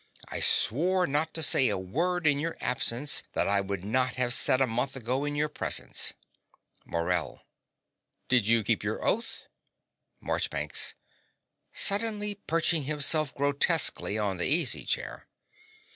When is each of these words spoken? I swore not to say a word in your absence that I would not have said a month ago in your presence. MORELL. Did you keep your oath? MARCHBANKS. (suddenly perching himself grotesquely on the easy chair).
I 0.29 0.39
swore 0.39 1.05
not 1.05 1.31
to 1.35 1.43
say 1.43 1.69
a 1.69 1.77
word 1.77 2.25
in 2.25 2.39
your 2.39 2.57
absence 2.59 3.21
that 3.33 3.47
I 3.47 3.61
would 3.61 3.85
not 3.85 4.15
have 4.15 4.33
said 4.33 4.59
a 4.59 4.65
month 4.65 4.95
ago 4.95 5.25
in 5.25 5.35
your 5.35 5.47
presence. 5.47 6.15
MORELL. 6.87 7.43
Did 8.27 8.47
you 8.47 8.63
keep 8.63 8.83
your 8.83 9.05
oath? 9.05 9.45
MARCHBANKS. 10.19 10.95
(suddenly 11.71 12.33
perching 12.33 12.85
himself 12.85 13.35
grotesquely 13.35 14.17
on 14.17 14.37
the 14.37 14.47
easy 14.47 14.85
chair). 14.85 15.27